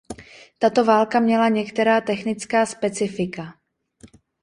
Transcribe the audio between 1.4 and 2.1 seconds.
některá